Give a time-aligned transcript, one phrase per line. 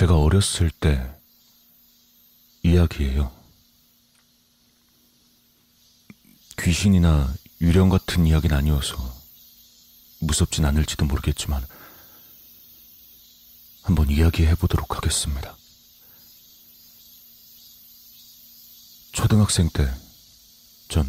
[0.00, 1.14] 제가 어렸을 때
[2.62, 3.30] 이야기예요.
[6.58, 8.96] 귀신이나 유령 같은 이야기는 아니어서
[10.20, 11.66] 무섭진 않을지도 모르겠지만
[13.82, 15.54] 한번 이야기해 보도록 하겠습니다.
[19.12, 19.86] 초등학생 때
[20.88, 21.06] 전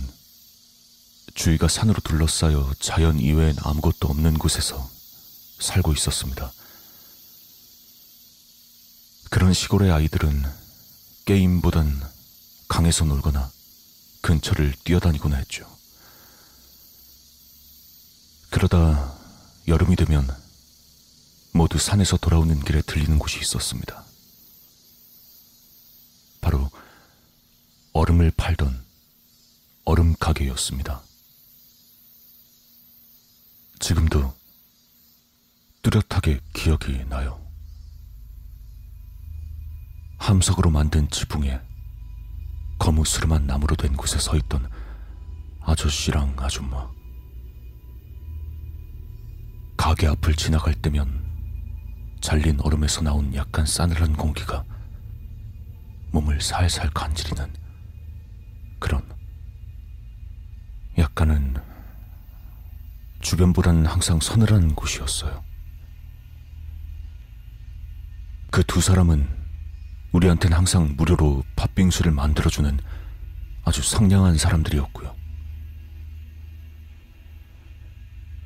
[1.34, 4.90] 주위가 산으로 둘러싸여 자연 이외엔 아무것도 없는 곳에서
[5.60, 6.52] 살고 있었습니다.
[9.32, 10.44] 그런 시골의 아이들은
[11.24, 12.02] 게임보단
[12.68, 13.50] 강에서 놀거나
[14.20, 15.66] 근처를 뛰어다니곤 했죠.
[18.50, 19.16] 그러다
[19.70, 20.28] 여름이 되면
[21.54, 24.04] 모두 산에서 돌아오는 길에 들리는 곳이 있었습니다.
[26.42, 26.70] 바로
[27.94, 28.84] 얼음을 팔던
[29.86, 31.02] 얼음 가게였습니다.
[33.80, 34.36] 지금도
[35.84, 37.51] 뚜렷하게 기억이 나요.
[40.22, 41.60] 함석으로 만든 지붕에
[42.78, 44.70] 거무스름한 나무로 된 곳에 서 있던
[45.62, 46.88] 아저씨랑 아줌마.
[49.76, 51.26] 가게 앞을 지나갈 때면
[52.22, 54.64] 잘린 얼음에서 나온 약간 싸늘한 공기가
[56.12, 57.52] 몸을 살살 간지리는
[58.80, 59.02] 그런
[61.00, 61.56] 약간은
[63.22, 65.44] 주변보다는 항상 서늘한 곳이었어요.
[68.52, 69.41] 그 두 사람은
[70.12, 72.80] 우리한테는 항상 무료로 팥빙수를 만들어주는
[73.64, 75.16] 아주 상냥한 사람들이었고요.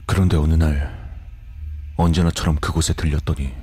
[0.05, 0.93] 그런데 어느 날
[1.97, 3.53] 언제나처럼 그곳에 들렸더니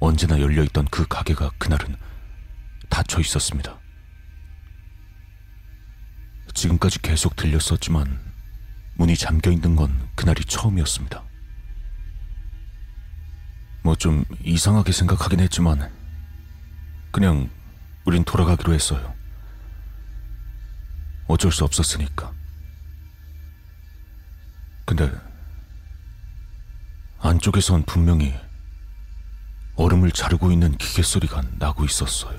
[0.00, 1.96] 언제나 열려있던 그 가게가 그날은
[2.88, 3.78] 닫혀 있었습니다.
[6.54, 8.18] 지금까지 계속 들렸었지만
[8.94, 11.22] 문이 잠겨 있는 건 그날이 처음이었습니다.
[13.82, 15.90] 뭐 좀 이상하게 생각하긴 했지만
[17.16, 17.48] 그냥
[18.04, 19.14] 우린 돌아가기로 했어요.
[21.26, 22.30] 어쩔 수 없었으니까.
[24.84, 25.10] 근데
[27.20, 28.38] 안쪽에선 분명히
[29.76, 32.38] 얼음을 자르고 있는 기계 소리가 나고 있었어요.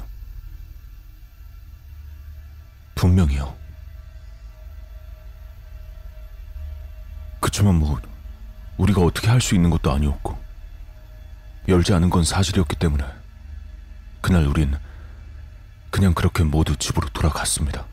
[2.94, 3.58] 분명히요.
[7.42, 8.00] 그치만 뭐
[8.78, 10.38] 우리가 어떻게 할 수 있는 것도 아니었고
[11.68, 13.04] 열지 않은 건 사실이었기 때문에
[14.28, 14.76] 그날 우린
[15.90, 17.86] 그냥 그렇게 모두 집으로 돌아갔습니다.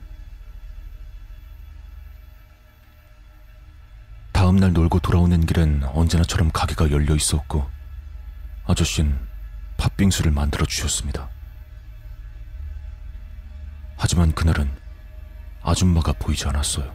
[4.32, 7.70] 다음 날 놀고 돌아오는 길엔 언제나처럼 가게가 열려 있었고
[8.66, 9.16] 아저씨는
[9.76, 11.28] 팥빙수를 만들어 주셨습니다.
[13.96, 14.68] 하지만 그날은
[15.62, 16.92] 아줌마가 보이지 않았어요.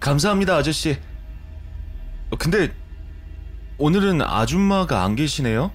[0.00, 1.00] 감사합니다, 아저씨.
[2.38, 2.74] 근데
[3.78, 5.72] 오늘은 아줌마가 안 계시네요?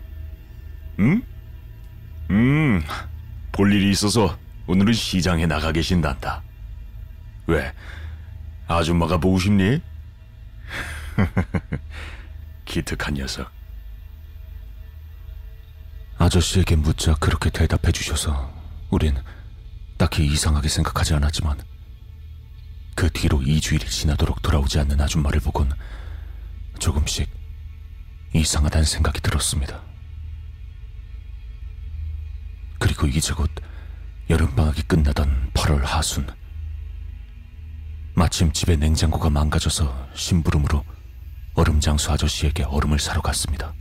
[1.01, 1.21] 응?
[2.29, 2.83] 음,
[3.51, 6.43] 볼 일이 있어서 오늘은 시장에 나가 계신단다.
[7.47, 7.73] 왜?
[8.67, 9.81] 아줌마가 보고 싶니?
[12.65, 13.51] 기특한 녀석.
[16.19, 18.53] 아저씨에게 묻자 그렇게 대답해 주셔서
[18.91, 19.17] 우린
[19.97, 21.59] 딱히 이상하게 생각하지 않았지만
[22.95, 25.71] 그 뒤로 2주일이 지나도록 돌아오지 않는 아줌마를 보곤
[26.77, 27.27] 조금씩
[28.33, 29.90] 이상하다는 생각이 들었습니다.
[32.81, 33.47] 그리고 이제 곧
[34.27, 36.27] 여름방학이 끝나던 8월 하순
[38.15, 40.83] 마침 집에 냉장고가 망가져서 심부름으로
[41.53, 43.71] 얼음 장수 아저씨에게 얼음을 사러 갔습니다.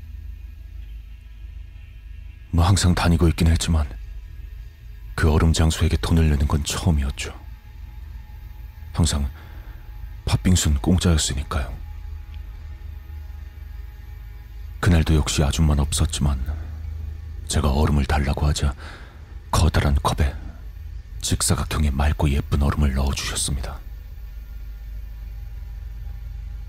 [2.50, 3.88] 뭐 항상 다니고 있긴 했지만
[5.14, 7.34] 그 얼음 장수에게 돈을 내는 건 처음이었죠.
[8.92, 9.30] 항상
[10.26, 11.74] 팥빙수는 공짜였으니까요.
[14.80, 16.59] 그날도 역시 아줌마는 없었지만
[17.50, 18.72] 제가 얼음을 달라고 하자
[19.50, 20.32] 커다란 컵에
[21.20, 23.76] 직사각형의 맑고 예쁜 얼음을 넣어주셨습니다.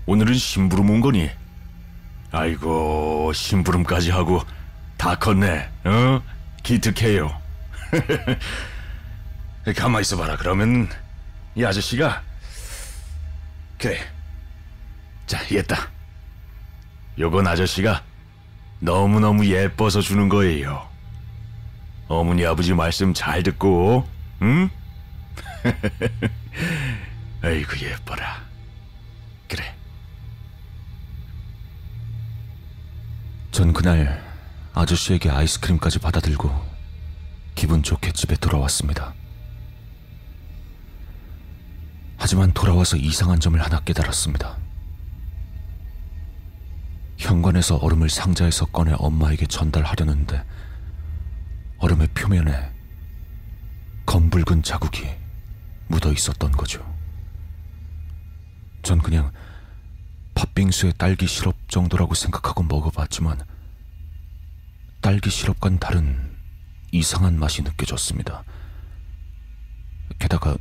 [0.06, 1.30] 오늘은 심부름 온 거니?
[2.32, 4.42] 아이고, 심부름까지 하고
[4.96, 5.70] 다 컸네.
[5.84, 6.20] 어?
[6.64, 7.40] 기특해요.
[9.76, 10.36] 가만 있어봐라.
[10.36, 10.88] 그러면
[11.54, 12.22] 이 아저씨가
[13.78, 14.00] 그래.
[15.28, 15.88] 자, 얘다.
[17.20, 18.02] 요건 아저씨가
[18.82, 20.88] 너무너무 예뻐서 주는 거예요.
[22.08, 24.08] 어머니 아버지 말씀 잘 듣고,
[24.42, 24.68] 응?
[27.42, 28.42] 아이고 예뻐라.
[29.48, 29.72] 그래.
[33.52, 34.20] 전 그날
[34.74, 36.52] 아저씨에게 아이스크림까지 받아들고
[37.54, 39.14] 기분 좋게 집에 돌아왔습니다.
[42.16, 44.61] 하지만 돌아와서 이상한 점을 하나 깨달았습니다.
[47.22, 50.44] 현관에서 얼음을 상자에서 꺼내 엄마에게 전달하려는데
[51.78, 52.72] 얼음의 표면에
[54.06, 55.08] 검붉은 자국이
[55.86, 56.84] 묻어 있었던 거죠.
[58.82, 59.30] 전 그냥
[60.34, 63.40] 팥빙수의 딸기 시럽 정도라고 생각하고 먹어봤지만
[65.00, 66.36] 딸기 시럽과는 다른
[66.90, 68.42] 이상한 맛이 느껴졌습니다.
[70.18, 70.56] 게다가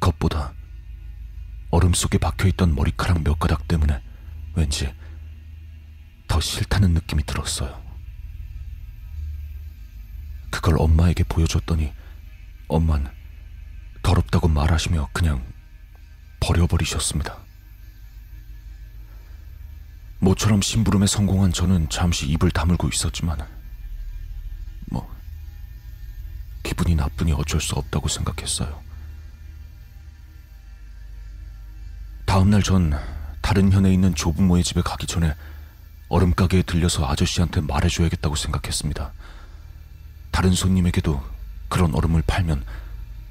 [0.00, 0.52] 겉보다
[1.70, 4.02] 얼음 속에 박혀있던 머리카락 몇 가닥 때문에
[4.54, 4.92] 왠지
[6.34, 7.80] 더 싫다는 느낌이 들었어요.
[10.50, 11.92] 그걸 엄마에게 보여줬더니
[12.66, 13.08] 엄만
[14.02, 15.46] 더럽다고 말하시며 그냥
[16.40, 17.38] 버려버리셨습니다.
[20.18, 23.38] 모처럼 심부름에 성공한 저는 잠시 입을 다물고 있었지만
[24.86, 25.08] 뭐
[26.64, 28.82] 기분이 나쁘니 어쩔 수 없다고 생각했어요.
[32.26, 32.92] 다음날 전
[33.40, 35.32] 다른 현에 있는 조부모의 집에 가기 전에
[36.08, 39.12] 얼음 가게에 들려서 아저씨한테 말해줘야겠다고 생각했습니다.
[40.30, 41.22] 다른 손님에게도
[41.68, 42.64] 그런 얼음을 팔면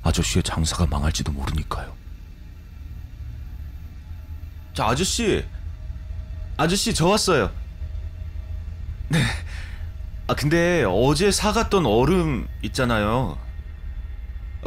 [0.04, 1.94] 아저씨의 장사가 망할지도 모르니까요.
[4.74, 5.46] 자, 아저씨.
[6.58, 7.52] 아저씨, 저 왔어요.
[9.10, 9.24] 네.
[10.28, 13.38] 아, 근데 어제 사갔던 얼음 있잖아요.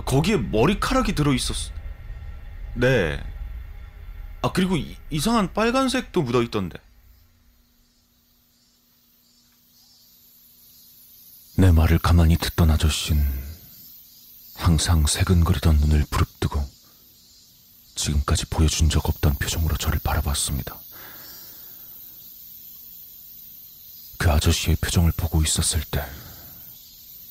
[0.05, 1.73] 거기에 머리카락이 들어 있었어.
[2.75, 3.20] 네.
[4.43, 6.79] 아, 그리고 이, 이상한 빨간색도 묻어 있던데.
[11.58, 13.25] 내 말을 가만히 듣던 아저씨는
[14.56, 16.62] 항상 새근거리던 눈을 부릅뜨고
[17.94, 20.79] 지금까지 보여준 적 없던 표정으로 저를 바라봤습니다.
[24.19, 26.05] 그 아저씨의 표정을 보고 있었을 때,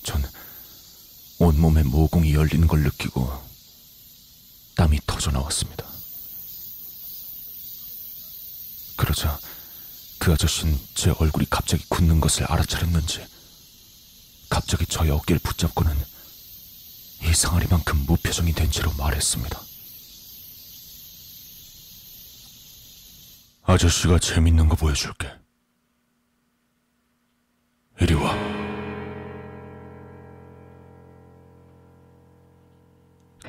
[0.02, 0.24] 전
[1.38, 3.32] 온몸에 모공이 열리는 걸 느끼고
[4.76, 5.86] 땀이 터져 나왔습니다.
[8.96, 9.38] 그러자
[10.18, 13.35] 그 아저씨는 제 얼굴이 갑자기 굳는 것을 알아차렸는지
[14.56, 15.94] 갑자기 저의 어깨를 붙잡고는
[17.24, 19.60] 이상하리만큼 무표정이 된 채로 말했습니다.
[23.64, 25.30] 아저씨가 재밌는 거 보여줄게.
[28.00, 28.34] 이리 와.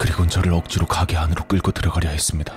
[0.00, 2.52] 그리곤 저를 억지로 가게 안으로 끌고 들어가려 했습니다.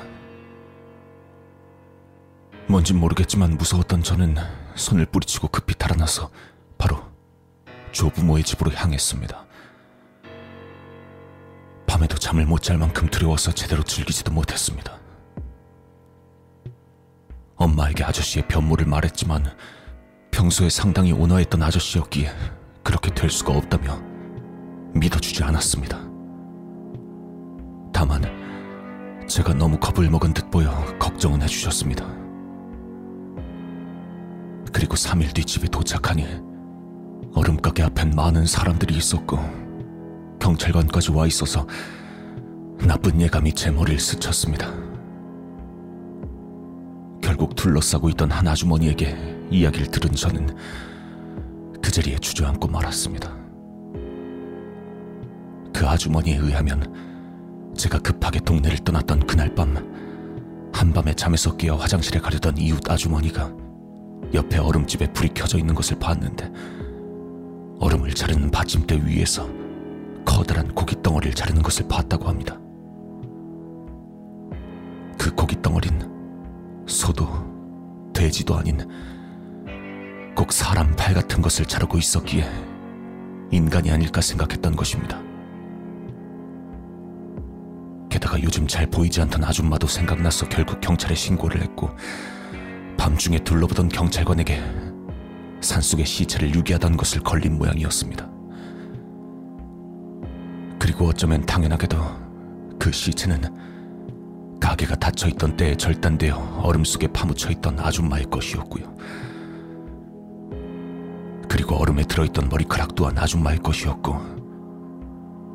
[2.67, 4.37] 뭔진 모르겠지만 무서웠던 저는
[4.75, 6.31] 손을 뿌리치고 급히 달아나서
[6.79, 7.08] 바로
[7.99, 9.45] 조부모의 집으로 향했습니다.
[11.85, 14.97] 밤에도 잠을 못 잘 만큼 두려워서 제대로 즐기지도 못했습니다.
[17.57, 19.53] 엄마에게 아저씨의 변모를 말했지만
[20.31, 22.31] 평소에 상당히 온화했던 아저씨였기에
[22.85, 24.01] 그렇게 될 수가 없다며
[24.93, 25.99] 믿어주지 않았습니다.
[27.91, 28.21] 다만
[29.27, 32.05] 제가 너무 겁을 먹은 듯 보여 걱정은 해주셨습니다.
[34.71, 36.48] 그리고 3일 뒤 집에 도착하니
[37.33, 39.37] 얼음가게 앞엔 많은 사람들이 있었고
[40.39, 41.67] 경찰관까지 와 있어서
[42.79, 44.71] 나쁜 예감이 제 머리를 스쳤습니다.
[47.21, 50.55] 결국 둘러싸고 있던 한 아주머니에게 이야기를 들은 저는
[51.81, 53.35] 그 자리에 주저앉고 말았습니다.
[55.73, 59.75] 그 아주머니에 의하면 제가 급하게 동네를 떠났던 그날 밤
[60.73, 63.51] 한밤에 잠에서 깨어 화장실에 가려던 이웃 아주머니가
[64.33, 66.51] 옆에 얼음집에 불이 켜져 있는 것을 봤는데
[67.79, 69.49] 얼음을 자르는 받침대 위에서
[70.25, 72.59] 커다란 고기 덩어리를 자르는 것을 봤다고 합니다.
[75.17, 77.27] 그 고기 덩어리는 소도
[78.13, 78.79] 돼지도 아닌
[80.35, 82.45] 꼭 사람 팔 같은 것을 자르고 있었기에
[83.51, 85.21] 인간이 아닐까 생각했던 것입니다.
[88.09, 91.89] 게다가 요즘 잘 보이지 않던 아줌마도 생각나서 결국 경찰에 신고를 했고
[92.97, 94.88] 밤중에 둘러보던 경찰관에게
[95.69, 98.27] 산속의 시체를 유기하던 것을 걸린 모양이었습니다.
[100.79, 101.97] 그리고 어쩌면 당연하게도
[102.79, 103.43] 그 시체는
[104.59, 108.95] 가게가 닫혀있던 때에 절단되어 얼음 속에 파묻혀 있던 아줌마의 것이었고요.
[111.47, 114.39] 그리고 얼음에 들어있던 머리카락 또한 아줌마의 것이었고,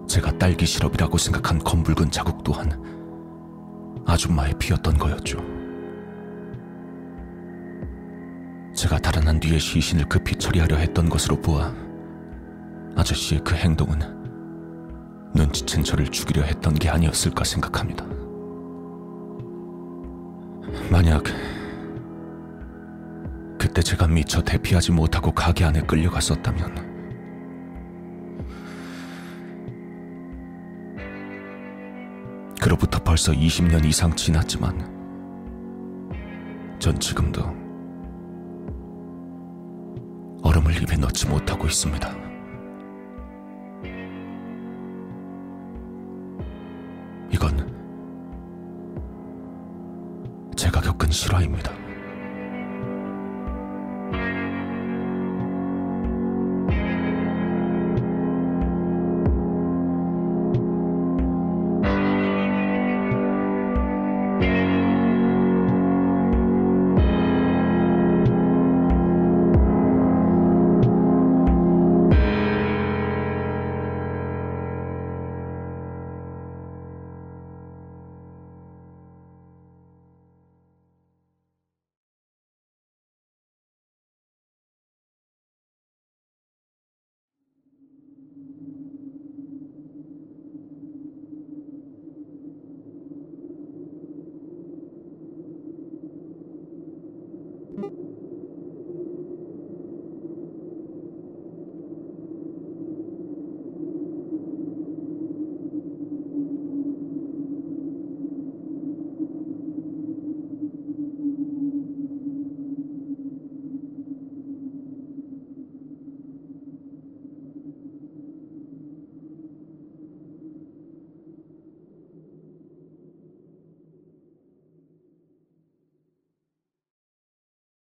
[0.06, 2.70] 제가 딸기 시럽이라고 생각한 검붉은 자국 또한
[4.06, 5.53] 아줌마의 피였던 거였죠.
[8.74, 11.72] 제가 달아난 뒤에 시신을 급히 처리하려 했던 것으로 보아
[12.96, 14.00] 아저씨의 그 행동은
[15.34, 18.04] 눈치챈 저를 죽이려 했던 게 아니었을까 생각합니다.
[20.90, 21.22] 만약
[23.58, 26.94] 그때 제가 미처 대피하지 못하고 가게 안에 끌려갔었다면
[32.60, 34.92] 그로부터 벌써 20년 이상 지났지만
[36.78, 37.63] 전 지금도
[40.74, 42.10] 얼음을 입에 넣지 못하고 있습니다.
[47.30, 47.72] 이건
[50.56, 51.83] 제가 겪은 실화입니다.